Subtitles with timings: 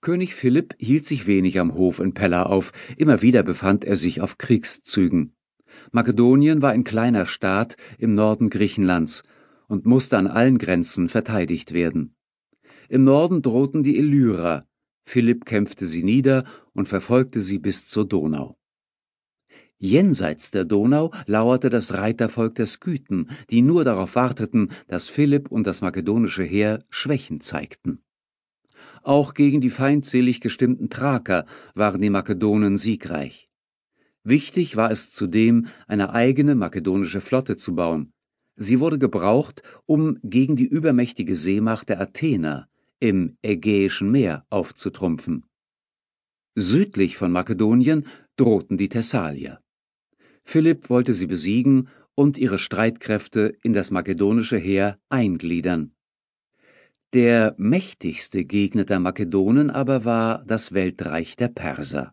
[0.00, 4.20] König Philipp hielt sich wenig am Hof in Pella auf, immer wieder befand er sich
[4.20, 5.34] auf Kriegszügen.
[5.90, 9.22] Makedonien war ein kleiner Staat im Norden Griechenlands
[9.66, 12.14] und musste an allen Grenzen verteidigt werden.
[12.88, 14.66] Im Norden drohten die Illyrer,
[15.04, 16.44] Philipp kämpfte sie nieder
[16.74, 18.58] und verfolgte sie bis zur Donau.
[19.78, 25.66] Jenseits der Donau lauerte das Reitervolk der Skythen, die nur darauf warteten, dass Philipp und
[25.66, 28.02] das makedonische Heer Schwächen zeigten.
[29.08, 33.46] Auch gegen die feindselig gestimmten Thraker waren die Makedonen siegreich.
[34.22, 38.12] Wichtig war es zudem, eine eigene makedonische Flotte zu bauen.
[38.56, 42.68] Sie wurde gebraucht, um gegen die übermächtige Seemacht der Athener
[43.00, 45.46] im Ägäischen Meer aufzutrumpfen.
[46.54, 49.58] Südlich von Makedonien drohten die Thessalier.
[50.44, 55.94] Philipp wollte sie besiegen und ihre Streitkräfte in das makedonische Heer eingliedern.
[57.14, 62.12] Der mächtigste Gegner der Makedonen aber war das Weltreich der Perser.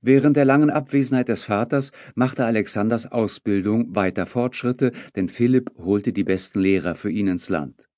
[0.00, 6.24] Während der langen Abwesenheit des Vaters machte Alexanders Ausbildung weiter Fortschritte, denn Philipp holte die
[6.24, 7.88] besten Lehrer für ihn ins Land.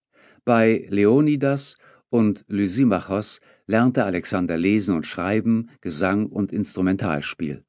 [0.45, 1.78] Bei Leonidas
[2.11, 7.65] und Lysimachos lernte Alexander lesen und schreiben, Gesang und Instrumentalspiel.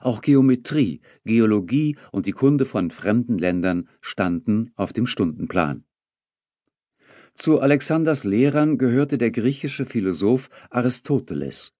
[0.00, 5.84] Auch Geometrie, Geologie und die Kunde von fremden Ländern standen auf dem Stundenplan.
[7.34, 11.72] Zu Alexanders Lehrern gehörte der griechische Philosoph Aristoteles.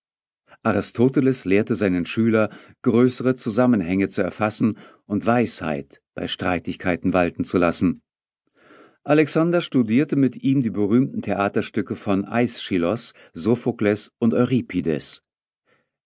[0.62, 2.51] Aristoteles lehrte seinen Schüler,
[2.83, 8.03] größere Zusammenhänge zu erfassen und Weisheit bei Streitigkeiten walten zu lassen.
[9.03, 15.23] Alexander studierte mit ihm die berühmten Theaterstücke von Aeschylos, Sophokles und Euripides.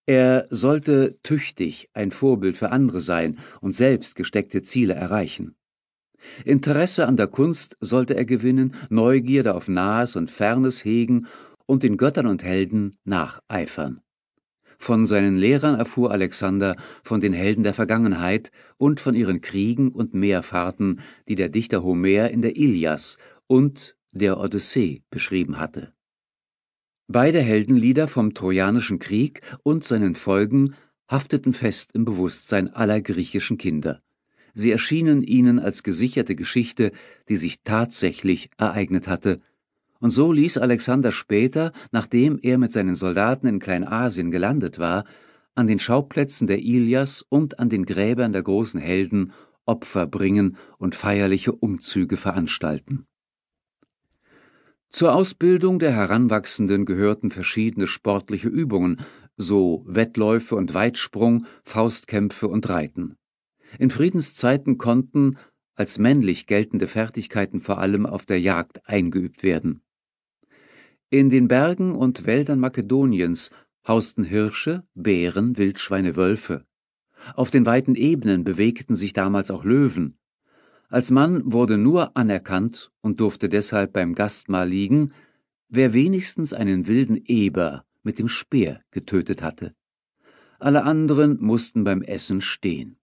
[0.07, 5.57] Er sollte tüchtig ein Vorbild für andere sein und selbst gesteckte Ziele erreichen.
[6.45, 11.27] Interesse an der Kunst sollte er gewinnen, Neugierde auf Nahes und Fernes hegen
[11.67, 14.01] und den Göttern und Helden nacheifern.
[14.79, 20.13] Von seinen Lehrern erfuhr Alexander von den Helden der Vergangenheit und von ihren Kriegen und
[20.13, 25.95] Meerfahrten, die der Dichter Homer in der Ilias und der Odyssee beschrieben hatte.
[27.07, 30.75] Beide Heldenlieder vom Trojanischen Krieg und seinen Folgen
[31.09, 34.04] hafteten fest im Bewusstsein aller griechischen Kinder.
[34.55, 36.93] Sie erschienen ihnen als gesicherte Geschichte,
[37.29, 39.41] die sich tatsächlich ereignet hatte
[40.05, 45.07] und so ließ Alexander später, nachdem er mit seinen Soldaten in Kleinasien gelandet war,
[45.55, 49.33] an den Schauplätzen der Ilias und an den Gräbern der großen Helden
[49.65, 53.07] Opfer bringen und feierliche Umzüge veranstalten.
[54.91, 59.01] Zur Ausbildung der Heranwachsenden gehörten verschiedene sportliche Übungen,
[59.39, 63.17] so Wettläufe und Weitsprung, Faustkämpfe und Reiten.
[63.79, 65.37] In Friedenszeiten konnten
[65.75, 69.83] als männlich geltende Fertigkeiten vor allem auf der Jagd eingeübt werden.
[71.11, 73.51] In den Bergen und Wäldern Makedoniens
[73.87, 76.65] hausten Hirsche, Bären, Wildschweine, Wölfe.
[77.35, 80.19] Auf den weiten Ebenen bewegten sich damals auch Löwen.
[80.89, 85.13] Als Mann wurde nur anerkannt und durfte deshalb beim Gastmahl liegen,
[85.69, 89.75] wer wenigstens einen wilden Eber mit dem Speer getötet hatte.
[90.59, 92.97] Alle anderen mussten beim Essen stehen.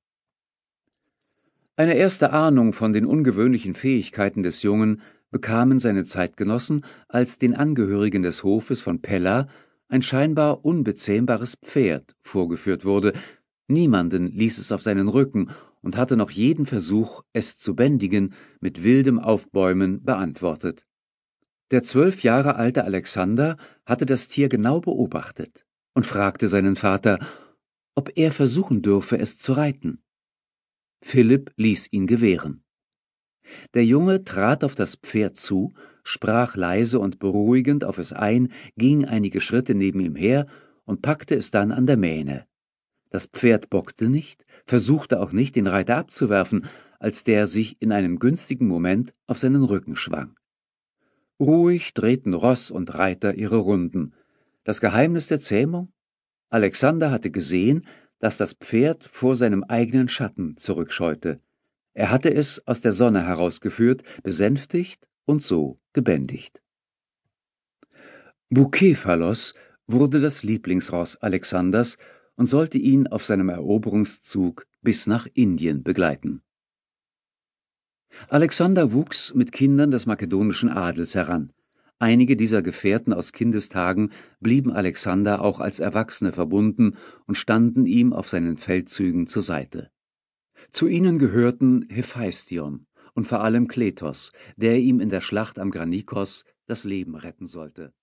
[1.77, 5.01] Eine erste Ahnung von den ungewöhnlichen Fähigkeiten des Jungen
[5.31, 9.47] bekamen seine Zeitgenossen, als den Angehörigen des Hofes von Pella
[9.87, 13.13] ein scheinbar unbezähmbares Pferd vorgeführt wurde,
[13.67, 15.49] niemanden ließ es auf seinen Rücken
[15.81, 20.85] und hatte noch jeden Versuch, es zu bändigen, mit wildem Aufbäumen beantwortet.
[21.71, 23.55] Der zwölf Jahre alte Alexander
[23.85, 27.19] hatte das Tier genau beobachtet und fragte seinen Vater,
[27.95, 30.03] ob er versuchen dürfe, es zu reiten.
[31.01, 32.63] Philipp ließ ihn gewähren.
[33.73, 35.73] Der Junge trat auf das Pferd zu,
[36.03, 40.47] sprach leise und beruhigend auf es ein, ging einige Schritte neben ihm her
[40.85, 42.47] und packte es dann an der Mähne.
[43.09, 46.65] Das Pferd bockte nicht, versuchte auch nicht, den Reiter abzuwerfen,
[46.99, 50.35] als der sich in einem günstigen Moment auf seinen Rücken schwang.
[51.39, 54.13] Ruhig drehten Ross und Reiter ihre Runden.
[54.63, 55.91] Das Geheimnis der Zähmung?
[56.49, 57.87] Alexander hatte gesehen,
[58.21, 61.41] dass das Pferd vor seinem eigenen Schatten zurückscheute.
[61.93, 66.61] Er hatte es aus der Sonne herausgeführt, besänftigt und so gebändigt.
[68.49, 69.55] Bukephalos
[69.87, 71.97] wurde das Lieblingsross Alexanders
[72.35, 76.41] und sollte ihn auf seinem Eroberungszug bis nach Indien begleiten.
[78.29, 81.53] Alexander wuchs mit Kindern des makedonischen Adels heran.
[82.01, 84.09] Einige dieser Gefährten aus Kindestagen
[84.39, 89.91] blieben Alexander auch als Erwachsene verbunden und standen ihm auf seinen Feldzügen zur Seite.
[90.71, 96.43] Zu ihnen gehörten Hephaistion und vor allem Kletos, der ihm in der Schlacht am Granikos
[96.65, 97.93] das Leben retten sollte